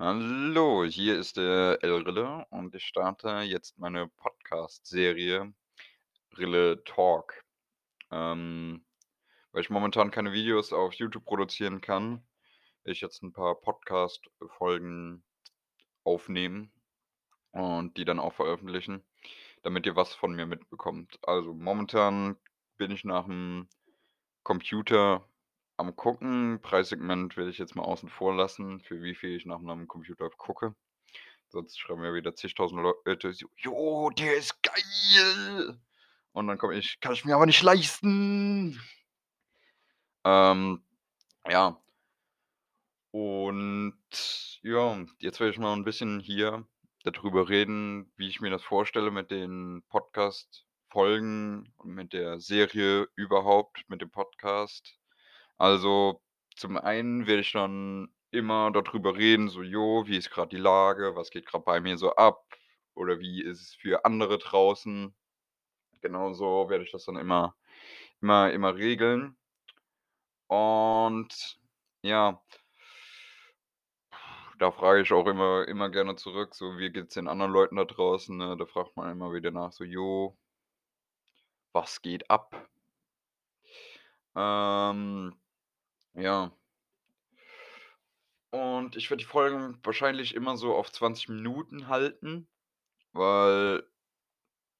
[0.00, 5.54] Hallo, hier ist der El-Rille und ich starte jetzt meine Podcast-Serie
[6.36, 7.44] Rille Talk.
[8.10, 8.84] Ähm,
[9.52, 12.26] weil ich momentan keine Videos auf YouTube produzieren kann,
[12.82, 15.22] will ich jetzt ein paar Podcast-Folgen
[16.02, 16.72] aufnehmen
[17.52, 19.04] und die dann auch veröffentlichen,
[19.62, 21.20] damit ihr was von mir mitbekommt.
[21.22, 22.36] Also momentan
[22.78, 23.68] bin ich nach dem
[24.42, 25.24] Computer
[25.76, 26.60] am Gucken.
[26.62, 30.28] Preissegment will ich jetzt mal außen vor lassen, für wie viel ich nach einem Computer
[30.30, 30.74] gucke.
[31.48, 35.78] Sonst schreiben mir wieder zigtausend Leute so: „Jo, der ist geil!“
[36.32, 38.80] Und dann komme ich: „Kann ich mir aber nicht leisten!“
[40.24, 40.82] Ähm,
[41.48, 41.80] ja.
[43.12, 43.94] Und
[44.62, 46.66] ja, jetzt werde ich mal ein bisschen hier
[47.04, 53.88] darüber reden, wie ich mir das vorstelle mit den Podcast-Folgen und mit der Serie überhaupt,
[53.88, 54.98] mit dem Podcast.
[55.58, 56.20] Also,
[56.56, 61.16] zum einen werde ich dann immer darüber reden, so: „Jo, wie ist gerade die Lage?
[61.16, 62.44] Was geht gerade bei mir so ab?
[62.94, 65.14] Oder wie ist es für andere draußen?“
[66.02, 67.56] Genauso werde ich das dann immer
[68.22, 69.36] immer immer regeln.
[70.48, 71.58] Und
[72.02, 72.40] ja,
[74.58, 77.84] da frage ich auch immer immer gerne zurück, so: „Wie geht's den anderen Leuten da
[77.84, 78.56] draußen“, ne?
[78.56, 80.36] Da fragt man immer wieder nach, so: „Jo,
[81.74, 82.70] was geht ab?“
[84.36, 85.34] Ähm,
[86.14, 86.50] ja.
[88.50, 92.48] Und ich werde die Folgen wahrscheinlich immer so auf 20 Minuten halten,
[93.12, 93.88] weil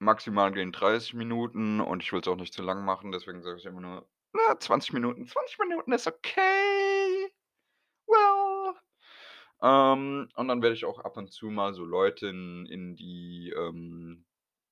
[0.00, 3.58] maximal gehen 30 Minuten und ich will es auch nicht zu lang machen, deswegen sage
[3.58, 5.26] ich immer nur: „Na, 20 Minuten.
[5.26, 7.30] 20 Minuten ist okay.
[8.06, 8.74] Well“
[9.62, 13.52] Ähm, und dann werde ich auch ab und zu mal so Leute in in die,
[13.56, 14.26] ähm,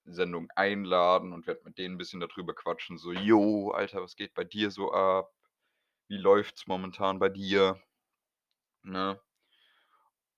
[0.07, 4.35] Sendung einladen und werde mit denen 'n bisschen darüber quatschen, so: „Jo, Alter, was geht
[4.35, 5.33] bei dir so ab?
[6.09, 7.81] Wie läuft's momentan bei dir?“
[8.85, 9.19] Ne?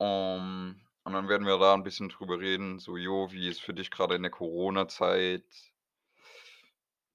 [0.01, 3.73] Ähm, und dann werden wir da ein bisschen drüber reden, so: „Jo, wie ist für
[3.75, 5.45] dich gerade in der Corona-Zeit?“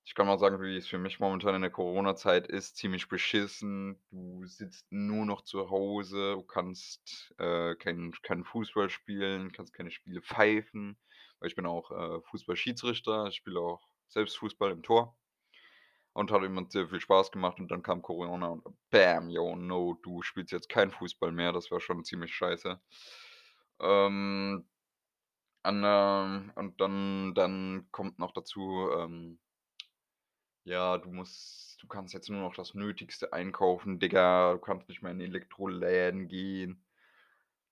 [0.07, 3.99] Ich kann mal sagen, wie es für mich momentan in der Corona-Zeit ist, ziemlich beschissen.
[4.11, 9.89] Du sitzt nur noch zu Hause, du kannst, äh, kein keinen Fußball spielen, kannst keine
[9.91, 10.97] Spiele pfeifen,
[11.39, 13.27] weil ich bin auch, äh, Fußballschiedsrichter.
[13.27, 15.17] Ich spiele auch selbst Fußball im Tor
[16.15, 19.99] und hat immer sehr viel Spaß gemacht und dann kam Corona und bam, yo, no,
[20.01, 21.51] du spielst jetzt kein Fußball mehr.
[21.51, 22.79] Das war schon ziemlich scheiße.
[23.81, 24.65] Ähm,
[25.63, 29.39] an, ähm und dann dann kommt noch dazu, ähm
[30.63, 34.53] ja, du musst du kannst jetzt nur noch das Nötigste einkaufen, Digga.
[34.53, 36.81] Du kannst nicht mehr in Elektroläden gehen.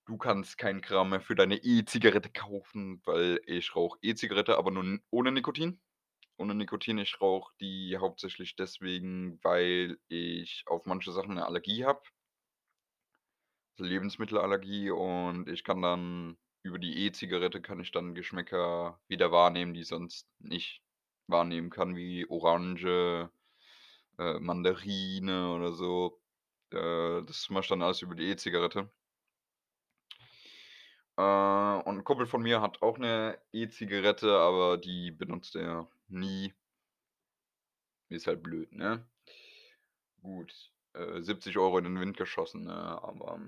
[0.05, 4.99] Du kannst keinen Kram mehr für deine E-Zigarette kaufen, weil ich rauche E-Zigarette, aber nur
[5.11, 5.79] ohne Nikotin.
[6.43, 6.97] Ohne Nikotin.
[6.97, 12.01] Ich rauche die hauptsächlich deswegen, weil ich auf manche Sachen 'ne Allergie habe,
[13.77, 19.73] so Lebensmittelallergie und ich kann dann über die E-Zigarette kann ich dann Geschmäcker wieder wahrnehmen,
[19.73, 20.81] die ich sonst nicht
[21.27, 23.29] wahrnehmen kann, wie Orange
[24.19, 26.21] äh, Mandarine oder so.
[26.71, 28.91] Äh, das mache ich dann alles über die E-Zigarette.
[31.17, 36.53] Äh, und 'n Kumpel von mir hat auch 'ne E-Zigarette, aber die benutzt er nie.
[38.11, 39.05] Ist halt blöd, ne?
[40.21, 43.39] Gut, äh, 70 € in den Wind geschossen, ne, aber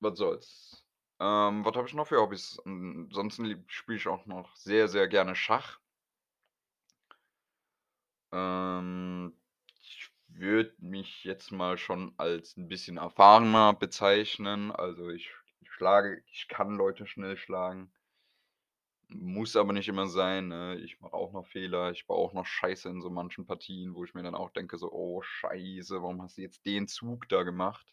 [0.00, 0.84] was soll's.
[1.18, 2.58] Ähm, was habe ich noch für Hobbys?
[2.64, 5.80] Ansonsten spiele ich auch noch sehr, sehr gerne Schach.
[8.32, 9.34] Ähm,
[9.82, 14.70] ich würde mich jetzt mal schon als 'n bisschen erfahrener bezeichnen.
[14.72, 15.30] Also, ich
[15.68, 17.92] schlage ich kann Leute schnell schlagen,
[19.14, 20.76] muss aber nicht immer sein, ne?
[20.80, 21.90] Ich mache auch noch Fehler.
[21.92, 24.78] Ich baue auch noch Scheiße in so manchen Partien, wo ich mir dann auch denke
[24.78, 27.86] so: „Oh Scheiße, warum hast du jetzt den Zug da gemacht?“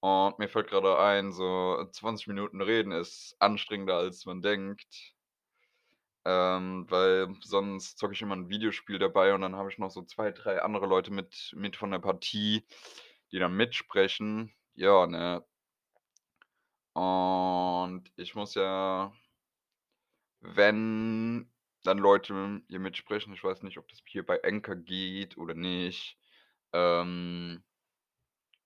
[0.00, 5.14] Und mir fällt grade ein, so 20 Minuten reden ist anstrengender, als man denkt.
[6.26, 10.02] Ähm, weil sonst zocke ich immer 'n Videospiel dabei und dann habe ich noch so
[10.02, 12.66] 2, 3 andere Leute mit mit von der Partie,
[13.32, 14.52] die dann mitsprechen.
[14.74, 15.44] Ja, ne?
[16.94, 19.12] Und ich muss ja,
[20.40, 21.50] wenn
[21.84, 26.18] dann Leute hier mitsprechen ich weiß nicht, ob das hier bei Anchor geht oder nicht,
[26.72, 27.62] ähm,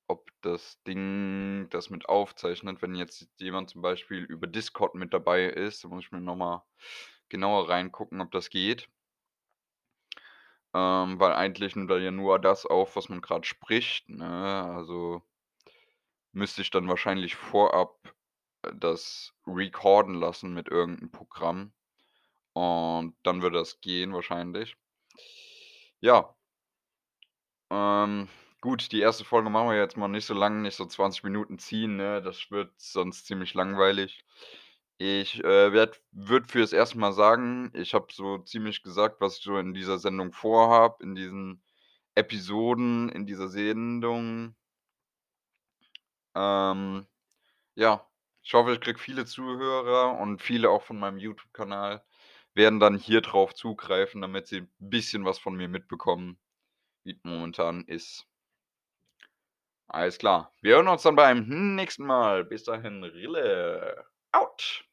[0.08, 2.82] ob das Ding das mit aufzeichnet.
[2.82, 6.36] Wenn jetzt jemand zum Beispiel über Discord mit dabei ist, dann muss ich mir noch
[6.36, 6.64] mal
[7.28, 8.88] genauer reingucken, ob das geht.
[10.74, 14.26] Ähm, weil eigentlich nimmt er ja nur das auf, was man grad spricht, ne?
[14.74, 15.22] Also,
[16.32, 17.96] müsste ich dann wahrscheinlich vorab,
[18.72, 21.72] das recorden lassen mit irgend 'n Programm
[22.54, 24.76] und dann würde das gehen wahrscheinlich.
[26.00, 26.36] Ja,
[27.70, 28.28] ähm,
[28.60, 29.24] Gut, die 1.
[29.24, 32.22] Folge machen wir jetzt mal nicht so lang, nicht so 20 Minuten ziehen, ne?
[32.22, 34.24] Das wird sonst ziemlich langweilig.
[34.98, 35.72] Ich, äh,
[36.12, 39.98] würde fürs erste Mal sagen, ich habe so ziemlich gesagt, was ich so in dieser
[39.98, 41.62] Sendung vorhabe, in diesen
[42.14, 44.56] Episoden, in dieser Sendung.
[46.34, 47.06] Ähm,
[47.76, 48.06] ja,
[48.44, 52.04] ich hoffe, ich kriege viele Zuhörer und viele auch von meinem YouTube-Kanal
[52.54, 56.38] werden dann hier drauf zugreifen, damit sie 'n bisschen was von mir mitbekommen,
[57.04, 58.26] wie's momentan ist.
[59.88, 60.50] Alles klar.
[60.62, 61.46] Wir hören uns dann beim
[61.76, 62.44] nächsten Mal.
[62.44, 64.84] Bis dahin, Rille out.